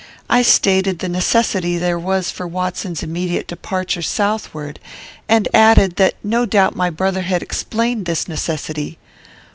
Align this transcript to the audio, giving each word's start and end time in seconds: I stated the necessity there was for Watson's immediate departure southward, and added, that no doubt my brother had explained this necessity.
I 0.31 0.41
stated 0.41 0.97
the 0.97 1.07
necessity 1.07 1.77
there 1.77 1.99
was 1.99 2.31
for 2.31 2.47
Watson's 2.47 3.03
immediate 3.03 3.45
departure 3.45 4.01
southward, 4.01 4.79
and 5.29 5.47
added, 5.53 5.97
that 5.97 6.15
no 6.23 6.47
doubt 6.47 6.75
my 6.75 6.89
brother 6.89 7.21
had 7.21 7.43
explained 7.43 8.07
this 8.07 8.27
necessity. 8.27 8.97